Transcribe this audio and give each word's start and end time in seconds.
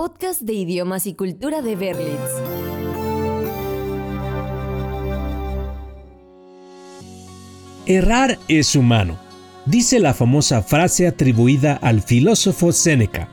Podcast 0.00 0.40
de 0.40 0.54
idiomas 0.54 1.06
y 1.06 1.12
cultura 1.12 1.60
de 1.60 1.76
Berlitz. 1.76 2.08
Errar 7.84 8.38
es 8.48 8.76
humano, 8.76 9.18
dice 9.66 10.00
la 10.00 10.14
famosa 10.14 10.62
frase 10.62 11.06
atribuida 11.06 11.74
al 11.74 12.00
filósofo 12.00 12.72
Séneca, 12.72 13.28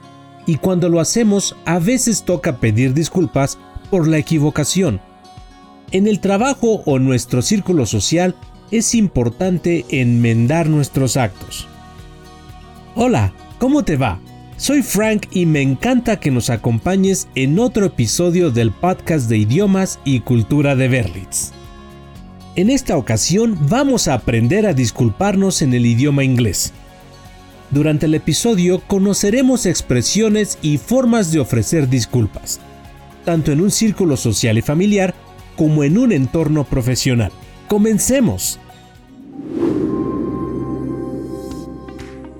y 0.46 0.58
cuando 0.58 0.90
lo 0.90 1.00
hacemos 1.00 1.56
a 1.64 1.80
veces 1.80 2.24
toca 2.24 2.58
pedir 2.58 2.94
disculpas 2.94 3.58
por 3.90 4.06
la 4.06 4.18
equivocación. 4.18 5.00
En 5.92 6.06
el 6.06 6.20
trabajo 6.20 6.82
o 6.86 7.00
nuestro 7.00 7.42
círculo 7.42 7.86
social 7.86 8.36
es 8.72 8.94
importante 8.94 9.86
enmendar 9.88 10.68
nuestros 10.68 11.16
actos. 11.16 11.66
Hola, 12.94 13.32
¿cómo 13.58 13.86
te 13.86 13.96
va? 13.96 14.20
Soy 14.58 14.82
Frank 14.82 15.28
y 15.30 15.46
me 15.46 15.62
encanta 15.62 16.20
que 16.20 16.32
nos 16.32 16.50
acompañes 16.50 17.28
en 17.36 17.60
otro 17.60 17.86
episodio 17.86 18.50
del 18.50 18.72
podcast 18.72 19.30
de 19.30 19.38
idiomas 19.38 20.00
y 20.04 20.22
cultura 20.22 20.76
de 20.76 20.88
Berlitz. 20.88 21.52
En 22.56 22.72
esta 22.72 22.98
ocasión 22.98 23.56
vamos 23.70 24.08
a 24.08 24.16
aprender 24.16 24.66
a 24.66 24.74
disculparnos 24.74 25.62
en 25.62 25.76
el 25.76 25.86
idioma 25.86 26.24
inglés. 26.24 26.74
Durante 27.70 28.08
el 28.08 28.16
episodio 28.16 28.82
conoceremos 28.88 29.68
expresiones 29.68 30.58
y 30.64 30.80
formas 30.80 31.32
de 31.32 31.40
ofrecer 31.40 31.88
disculpas, 31.88 32.60
tanto 33.26 33.52
en 33.52 33.62
un 33.62 33.70
círculo 33.70 34.18
social 34.18 34.58
y 34.58 34.64
familiar 34.64 35.14
como 35.56 35.84
en 35.84 36.00
un 36.00 36.12
entorno 36.12 36.64
profesional. 36.64 37.32
Comencemos. 37.68 38.60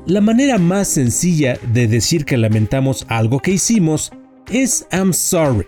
La 0.08 0.22
manera 0.22 0.58
más 0.58 0.88
sencilla 0.88 1.60
de 1.74 1.86
decir 1.86 2.24
que 2.24 2.38
lamentamos 2.38 3.06
algo 3.10 3.42
que 3.42 3.52
hicimos 3.52 4.14
es 4.50 4.88
I'm 4.94 5.12
sorry. 5.12 5.66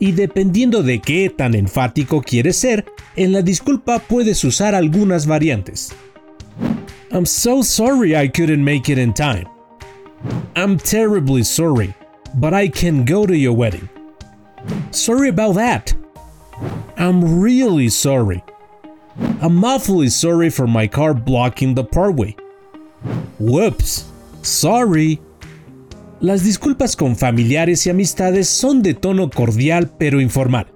Y 0.00 0.10
dependiendo 0.10 0.82
de 0.82 0.98
qué 1.00 1.30
tan 1.30 1.54
enfático 1.54 2.20
quieres 2.20 2.56
ser, 2.56 2.84
en 3.14 3.30
la 3.30 3.42
disculpa 3.42 4.00
puedes 4.00 4.42
usar 4.42 4.74
algunas 4.74 5.24
variantes. 5.24 5.92
I'm 7.12 7.24
so 7.24 7.62
sorry 7.62 8.16
I 8.16 8.28
couldn't 8.28 8.64
make 8.64 8.90
it 8.90 8.98
in 8.98 9.14
time. 9.14 9.46
I'm 10.56 10.76
terribly 10.76 11.44
sorry, 11.44 11.94
but 12.34 12.52
I 12.52 12.68
can 12.68 13.04
go 13.04 13.24
to 13.24 13.36
your 13.36 13.54
wedding. 13.56 13.88
Sorry 14.90 15.28
about 15.28 15.54
that. 15.54 15.94
I'm 16.98 17.40
really 17.40 17.88
sorry. 17.88 18.42
I'm 19.40 19.62
awfully 19.64 20.08
sorry 20.08 20.50
for 20.50 20.66
my 20.66 20.88
car 20.88 21.14
blocking 21.14 21.76
the 21.76 21.84
parkway. 21.84 22.34
Whoops, 23.40 24.04
sorry. 24.42 25.18
Las 26.20 26.44
disculpas 26.44 26.94
con 26.94 27.16
familiares 27.16 27.86
y 27.86 27.90
amistades 27.90 28.48
son 28.48 28.82
de 28.82 28.92
tono 28.92 29.30
cordial 29.30 29.90
pero 29.98 30.20
informal. 30.20 30.66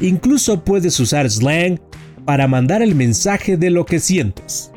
Incluso 0.00 0.64
puedes 0.64 0.98
usar 0.98 1.30
slang 1.30 1.78
para 2.24 2.48
mandar 2.48 2.82
el 2.82 2.96
mensaje 2.96 3.56
de 3.56 3.70
lo 3.70 3.86
que 3.86 4.00
sientes. 4.00 4.72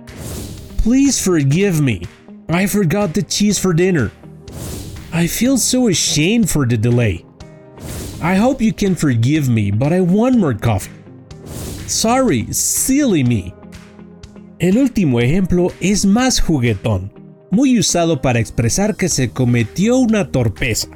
Please 0.83 1.19
forgive 1.19 1.81
me. 1.81 2.01
I 2.49 2.67
forgot 2.67 3.13
the 3.13 3.23
cheese 3.23 3.59
for 3.59 3.73
dinner. 3.73 4.11
I 5.11 5.27
feel 5.27 5.57
so 5.57 5.87
ashamed 5.87 6.49
for 6.49 6.67
the 6.67 6.77
delay. 6.77 7.25
I 8.21 8.35
hope 8.35 8.61
you 8.63 8.73
can 8.73 8.95
forgive 8.95 9.49
me, 9.49 9.71
but 9.71 9.91
I 9.91 10.01
want 10.01 10.37
more 10.37 10.53
coffee. 10.53 10.91
Sorry, 11.87 12.47
silly 12.51 13.23
me. 13.23 13.55
El 14.59 14.77
último 14.77 15.19
ejemplo 15.19 15.71
es 15.81 16.05
más 16.05 16.39
juguetón, 16.39 17.11
muy 17.53 17.77
usado 17.77 18.19
para 18.19 18.39
expresar 18.39 18.95
que 18.95 19.09
se 19.09 19.29
cometió 19.29 19.97
una 19.97 20.31
torpeza. 20.31 20.87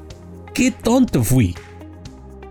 ¡Qué 0.55 0.71
tonto 0.71 1.23
fui! 1.23 1.53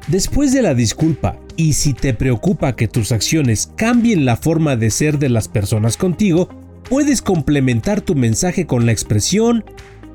Después 0.06 0.52
de 0.52 0.62
la 0.62 0.74
disculpa, 0.74 1.40
y 1.56 1.72
si 1.72 1.92
te 1.92 2.14
preocupa 2.14 2.76
que 2.76 2.86
tus 2.86 3.10
acciones 3.10 3.72
cambien 3.74 4.24
la 4.24 4.36
forma 4.36 4.76
de 4.76 4.90
ser 4.90 5.18
de 5.18 5.28
las 5.28 5.48
personas 5.48 5.96
contigo, 5.96 6.48
puedes 6.88 7.20
complementar 7.20 8.00
tu 8.00 8.14
mensaje 8.14 8.64
con 8.64 8.86
la 8.86 8.92
expresión 8.92 9.64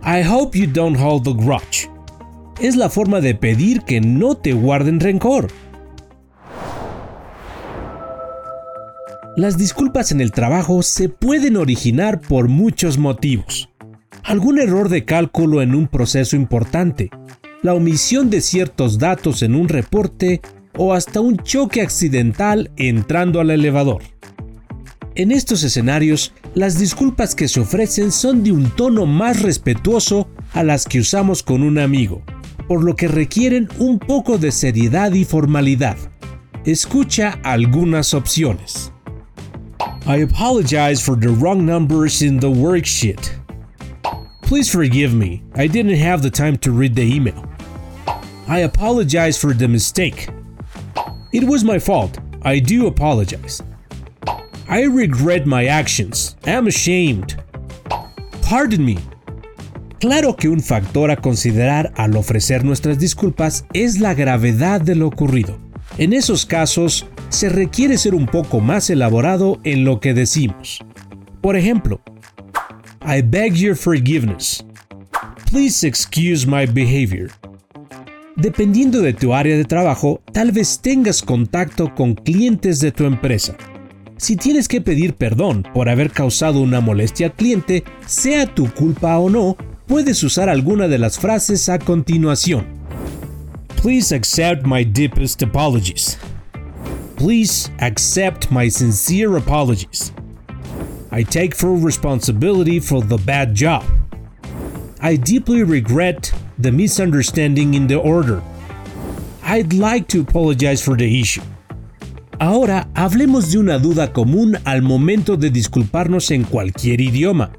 I 0.03 0.25
hope 0.25 0.57
you 0.57 0.67
don't 0.71 0.97
hold 0.97 1.25
the 1.25 1.33
grudge. 1.33 1.89
Es 2.61 2.77
la 2.77 2.89
forma 2.89 3.19
de 3.19 3.35
pedir 3.35 3.81
que 3.81 3.99
no 3.99 4.37
te 4.37 4.53
guarden 4.53 5.01
rencor. 5.01 5.49
Las 9.35 9.57
disculpas 9.57 10.13
en 10.13 10.21
el 10.21 10.31
trabajo 10.31 10.81
se 10.81 11.09
pueden 11.09 11.57
originar 11.57 12.21
por 12.21 12.47
muchos 12.47 12.97
motivos. 12.97 13.70
Algún 14.31 14.59
error 14.59 14.87
de 14.87 15.03
cálculo 15.03 15.61
en 15.61 15.75
un 15.75 15.87
proceso 15.87 16.37
importante, 16.37 17.09
la 17.63 17.73
omisión 17.73 18.29
de 18.29 18.39
ciertos 18.39 18.97
datos 18.97 19.41
en 19.43 19.55
un 19.55 19.67
reporte 19.67 20.39
o 20.77 20.93
hasta 20.93 21.19
un 21.19 21.35
choque 21.35 21.81
accidental 21.81 22.71
entrando 22.77 23.41
al 23.41 23.49
elevador. 23.49 24.03
En 25.15 25.33
estos 25.33 25.63
escenarios, 25.63 26.31
las 26.55 26.79
disculpas 26.79 27.35
que 27.35 27.49
se 27.49 27.59
ofrecen 27.59 28.13
son 28.13 28.41
de 28.41 28.53
un 28.53 28.69
tono 28.69 29.05
más 29.05 29.41
respetuoso 29.41 30.29
a 30.53 30.63
las 30.63 30.85
que 30.85 31.01
usamos 31.01 31.43
con 31.43 31.61
un 31.61 31.77
amigo, 31.77 32.21
por 32.69 32.85
lo 32.85 32.95
que 32.95 33.09
requieren 33.09 33.67
un 33.79 33.99
poco 33.99 34.37
de 34.37 34.53
seriedad 34.53 35.11
y 35.11 35.25
formalidad. 35.25 35.97
Escucha 36.63 37.37
algunas 37.43 38.13
opciones. 38.13 38.93
I 40.07 40.23
apologize 40.23 41.03
for 41.03 41.19
the 41.19 41.27
wrong 41.27 41.65
numbers 41.65 42.21
in 42.21 42.39
the 42.39 42.47
worksheet. 42.47 43.40
Please 44.51 44.69
forgive 44.69 45.13
me, 45.13 45.43
I 45.55 45.65
didn't 45.65 45.95
have 45.95 46.21
the 46.21 46.29
time 46.29 46.57
to 46.57 46.73
read 46.73 46.93
the 46.93 47.03
email. 47.03 47.45
I 48.49 48.65
apologize 48.65 49.37
for 49.37 49.53
the 49.53 49.65
mistake. 49.65 50.27
It 51.31 51.45
was 51.45 51.63
my 51.63 51.79
fault. 51.79 52.19
I 52.41 52.59
do 52.59 52.87
apologize. 52.87 53.63
I 54.67 54.81
regret 54.81 55.45
my 55.45 55.67
actions. 55.67 56.35
I'm 56.45 56.67
ashamed. 56.67 57.41
Pardon 58.41 58.83
me. 58.83 58.97
Claro 60.01 60.35
que 60.35 60.49
un 60.49 60.59
factor 60.59 61.11
a 61.11 61.15
considerar 61.15 61.93
al 61.95 62.17
ofrecer 62.17 62.65
nuestras 62.65 62.99
disculpas 62.99 63.63
es 63.71 64.01
la 64.01 64.13
gravedad 64.13 64.81
de 64.81 64.95
lo 64.95 65.07
ocurrido. 65.07 65.57
En 65.97 66.11
esos 66.11 66.45
casos, 66.45 67.07
se 67.29 67.47
requiere 67.47 67.97
ser 67.97 68.13
un 68.13 68.25
poco 68.25 68.59
más 68.59 68.89
elaborado 68.89 69.61
en 69.63 69.85
lo 69.85 70.01
que 70.01 70.13
decimos. 70.13 70.83
Por 71.39 71.55
ejemplo, 71.55 72.01
I 73.03 73.21
beg 73.21 73.57
your 73.57 73.75
forgiveness. 73.75 74.63
Please 75.47 75.83
excuse 75.83 76.45
my 76.45 76.67
behavior. 76.67 77.31
Dependiendo 78.35 79.01
de 79.01 79.13
tu 79.13 79.33
área 79.33 79.57
de 79.57 79.65
trabajo, 79.65 80.21
tal 80.31 80.51
vez 80.51 80.79
tengas 80.79 81.23
contacto 81.23 81.93
con 81.95 82.13
clientes 82.13 82.79
de 82.79 82.91
tu 82.91 83.05
empresa. 83.05 83.55
Si 84.17 84.35
tienes 84.35 84.67
que 84.67 84.81
pedir 84.81 85.15
perdón 85.15 85.63
por 85.73 85.89
haber 85.89 86.11
causado 86.11 86.61
una 86.61 86.79
molestia 86.79 87.27
al 87.27 87.33
cliente, 87.33 87.83
sea 88.05 88.45
tu 88.45 88.71
culpa 88.71 89.17
o 89.17 89.31
no, 89.31 89.57
puedes 89.87 90.21
usar 90.21 90.47
alguna 90.47 90.87
de 90.87 90.99
las 90.99 91.17
frases 91.17 91.69
a 91.69 91.79
continuación. 91.79 92.67
Please 93.81 94.13
accept 94.13 94.63
my 94.63 94.85
deepest 94.85 95.41
apologies. 95.41 96.19
Please 97.15 97.71
accept 97.79 98.51
my 98.51 98.69
sincere 98.69 99.37
apologies. 99.37 100.13
I 101.13 101.23
take 101.23 101.53
full 101.53 101.77
responsibility 101.77 102.79
for 102.79 103.01
the 103.01 103.17
bad 103.17 103.53
job. 103.53 103.83
I 105.01 105.17
deeply 105.17 105.63
regret 105.63 106.31
the 106.57 106.71
misunderstanding 106.71 107.73
in 107.73 107.85
the 107.87 107.99
order. 107.99 108.41
I'd 109.43 109.73
like 109.73 110.07
to 110.09 110.21
apologize 110.21 110.81
for 110.81 110.95
the 110.95 111.19
issue. 111.19 111.41
Ahora 112.39 112.87
hablemos 112.95 113.51
de 113.51 113.57
una 113.57 113.77
duda 113.77 114.13
común 114.13 114.57
al 114.63 114.81
momento 114.81 115.35
de 115.35 115.49
disculparnos 115.49 116.31
en 116.31 116.45
cualquier 116.45 117.01
idioma. 117.01 117.51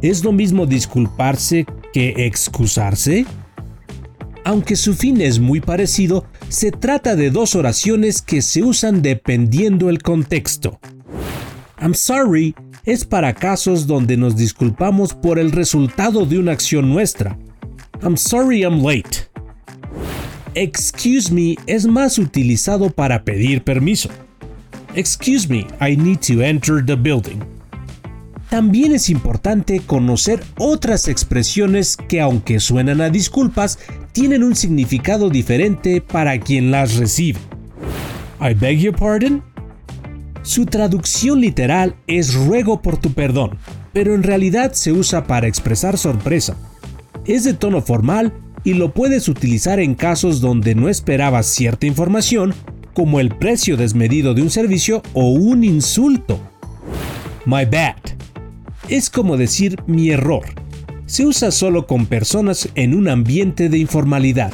¿Es 0.00 0.24
lo 0.24 0.32
mismo 0.32 0.64
disculparse 0.64 1.66
que 1.92 2.26
excusarse? 2.26 3.26
Aunque 4.44 4.76
su 4.76 4.94
fin 4.94 5.20
es 5.20 5.40
muy 5.40 5.60
parecido, 5.60 6.24
se 6.48 6.70
trata 6.70 7.16
de 7.16 7.30
dos 7.30 7.54
oraciones 7.54 8.22
que 8.22 8.40
se 8.40 8.62
usan 8.62 9.02
dependiendo 9.02 9.90
el 9.90 10.00
contexto. 10.00 10.80
I'm 11.80 11.94
sorry 11.94 12.54
es 12.84 13.04
para 13.04 13.34
casos 13.34 13.86
donde 13.86 14.16
nos 14.16 14.36
disculpamos 14.36 15.14
por 15.14 15.38
el 15.38 15.52
resultado 15.52 16.26
de 16.26 16.38
una 16.38 16.52
acción 16.52 16.88
nuestra. 16.88 17.38
I'm 18.02 18.16
sorry 18.16 18.62
I'm 18.62 18.82
late. 18.82 19.28
Excuse 20.54 21.32
me 21.32 21.56
es 21.66 21.86
más 21.86 22.18
utilizado 22.18 22.90
para 22.90 23.24
pedir 23.24 23.62
permiso. 23.62 24.08
Excuse 24.94 25.48
me, 25.48 25.66
I 25.80 25.96
need 25.96 26.18
to 26.26 26.42
enter 26.42 26.84
the 26.84 26.96
building. 26.96 27.38
También 28.48 28.94
es 28.94 29.10
importante 29.10 29.80
conocer 29.80 30.42
otras 30.56 31.06
expresiones 31.06 31.96
que 31.96 32.20
aunque 32.20 32.60
suenan 32.60 33.02
a 33.02 33.10
disculpas, 33.10 33.78
tienen 34.12 34.42
un 34.42 34.56
significado 34.56 35.28
diferente 35.28 36.00
para 36.00 36.40
quien 36.40 36.70
las 36.70 36.96
recibe. 36.96 37.38
I 38.40 38.54
beg 38.54 38.78
your 38.78 38.96
pardon? 38.96 39.42
Su 40.42 40.66
traducción 40.66 41.40
literal 41.40 41.96
es 42.06 42.34
ruego 42.34 42.80
por 42.80 42.96
tu 42.96 43.12
perdón, 43.12 43.58
pero 43.92 44.14
en 44.14 44.22
realidad 44.22 44.72
se 44.72 44.92
usa 44.92 45.26
para 45.26 45.46
expresar 45.46 45.98
sorpresa. 45.98 46.56
Es 47.26 47.44
de 47.44 47.54
tono 47.54 47.82
formal 47.82 48.32
y 48.64 48.74
lo 48.74 48.92
puedes 48.92 49.28
utilizar 49.28 49.80
en 49.80 49.94
casos 49.94 50.40
donde 50.40 50.74
no 50.74 50.88
esperabas 50.88 51.46
cierta 51.46 51.86
información, 51.86 52.54
como 52.94 53.20
el 53.20 53.30
precio 53.36 53.76
desmedido 53.76 54.34
de 54.34 54.42
un 54.42 54.50
servicio 54.50 55.02
o 55.12 55.30
un 55.30 55.64
insulto. 55.64 56.40
My 57.44 57.64
bad. 57.64 57.96
Es 58.88 59.10
como 59.10 59.36
decir 59.36 59.76
mi 59.86 60.10
error. 60.10 60.44
Se 61.06 61.24
usa 61.24 61.50
solo 61.50 61.86
con 61.86 62.06
personas 62.06 62.68
en 62.74 62.94
un 62.94 63.08
ambiente 63.08 63.68
de 63.68 63.78
informalidad, 63.78 64.52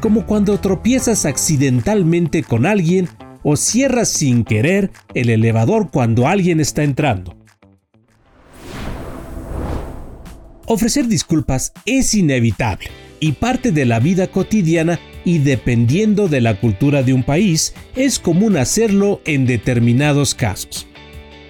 como 0.00 0.26
cuando 0.26 0.58
tropiezas 0.60 1.26
accidentalmente 1.26 2.42
con 2.42 2.66
alguien 2.66 3.08
o 3.42 3.56
cierras 3.56 4.08
sin 4.08 4.44
querer 4.44 4.90
el 5.14 5.30
elevador 5.30 5.90
cuando 5.90 6.28
alguien 6.28 6.60
está 6.60 6.82
entrando. 6.82 7.36
Ofrecer 10.66 11.06
disculpas 11.06 11.72
es 11.84 12.14
inevitable 12.14 12.88
y 13.20 13.32
parte 13.32 13.72
de 13.72 13.84
la 13.84 14.00
vida 14.00 14.28
cotidiana 14.28 14.98
y 15.24 15.38
dependiendo 15.38 16.28
de 16.28 16.40
la 16.40 16.58
cultura 16.58 17.02
de 17.02 17.12
un 17.12 17.22
país, 17.22 17.74
es 17.94 18.18
común 18.18 18.56
hacerlo 18.56 19.20
en 19.24 19.46
determinados 19.46 20.34
casos. 20.34 20.86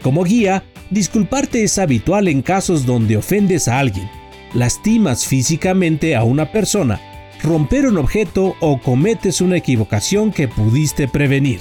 Como 0.02 0.24
guía, 0.24 0.64
disculparte 0.90 1.62
es 1.62 1.78
habitual 1.78 2.28
en 2.28 2.42
casos 2.42 2.84
donde 2.84 3.16
ofendes 3.16 3.68
a 3.68 3.78
alguien, 3.78 4.10
lastimas 4.54 5.26
físicamente 5.26 6.14
a 6.14 6.24
una 6.24 6.52
persona, 6.52 7.00
romper 7.42 7.86
un 7.86 7.98
objeto 7.98 8.54
o 8.60 8.80
cometes 8.80 9.40
una 9.40 9.56
equivocación 9.56 10.32
que 10.32 10.48
pudiste 10.48 11.08
prevenir. 11.08 11.60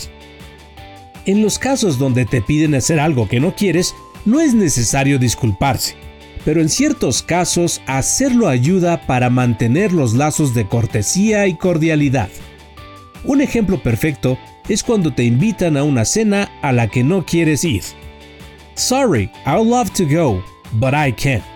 En 1.26 1.42
los 1.42 1.60
casos 1.60 1.98
donde 1.98 2.26
te 2.26 2.42
piden 2.42 2.76
hacer 2.76 3.00
algo 3.00 3.28
que 3.28 3.40
no 3.40 3.56
quieres, 3.56 3.96
no 4.26 4.40
es 4.40 4.54
necesario 4.54 5.20
disculparse 5.20 5.96
pero 6.46 6.62
en 6.62 6.70
ciertos 6.70 7.22
casos 7.22 7.82
hacerlo 7.86 8.48
ayuda 8.48 9.06
para 9.06 9.30
mantener 9.30 9.94
los 9.94 10.14
lazos 10.14 10.54
de 10.54 10.68
cortesía 10.68 11.48
y 11.48 11.56
cordialidad. 11.56 12.30
Un 13.24 13.42
ejemplo 13.42 13.82
perfecto 13.82 14.38
es 14.68 14.84
cuando 14.84 15.14
te 15.14 15.24
invitan 15.24 15.78
a 15.78 15.84
una 15.84 16.06
cena 16.06 16.50
a 16.62 16.72
la 16.72 16.88
que 16.88 17.04
no 17.04 17.26
quieres 17.26 17.64
ir. 17.64 17.84
Sorry, 18.76 19.30
I'd 19.46 19.66
love 19.66 19.92
to 19.92 20.06
go, 20.06 20.44
but 20.74 20.94
I 20.94 21.12
can't. 21.12 21.51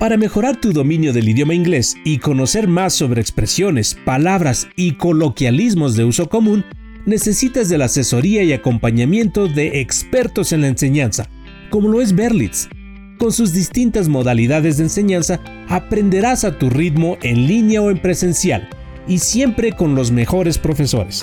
Para 0.00 0.16
mejorar 0.16 0.58
tu 0.58 0.72
dominio 0.72 1.12
del 1.12 1.28
idioma 1.28 1.52
inglés 1.52 1.94
y 2.06 2.20
conocer 2.20 2.66
más 2.66 2.94
sobre 2.94 3.20
expresiones, 3.20 3.98
palabras 4.06 4.66
y 4.74 4.92
coloquialismos 4.92 5.94
de 5.94 6.04
uso 6.04 6.30
común, 6.30 6.64
necesitas 7.04 7.68
de 7.68 7.76
la 7.76 7.84
asesoría 7.84 8.42
y 8.42 8.54
acompañamiento 8.54 9.46
de 9.46 9.82
expertos 9.82 10.52
en 10.52 10.62
la 10.62 10.68
enseñanza, 10.68 11.28
como 11.68 11.88
lo 11.88 12.00
es 12.00 12.14
Berlitz. 12.14 12.70
Con 13.18 13.30
sus 13.30 13.52
distintas 13.52 14.08
modalidades 14.08 14.78
de 14.78 14.84
enseñanza, 14.84 15.38
aprenderás 15.68 16.44
a 16.44 16.56
tu 16.56 16.70
ritmo 16.70 17.18
en 17.20 17.46
línea 17.46 17.82
o 17.82 17.90
en 17.90 18.00
presencial, 18.00 18.70
y 19.06 19.18
siempre 19.18 19.72
con 19.72 19.94
los 19.94 20.10
mejores 20.10 20.56
profesores. 20.56 21.22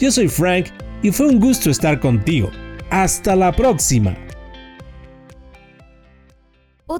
Yo 0.00 0.10
soy 0.10 0.28
Frank 0.28 0.68
y 1.02 1.10
fue 1.10 1.26
un 1.26 1.38
gusto 1.38 1.68
estar 1.68 2.00
contigo. 2.00 2.50
Hasta 2.88 3.36
la 3.36 3.52
próxima. 3.52 4.16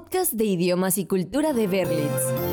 Podcast 0.09 0.33
de 0.33 0.45
idiomas 0.45 0.97
y 0.97 1.05
cultura 1.05 1.53
de 1.53 1.67
Berlitz. 1.67 2.48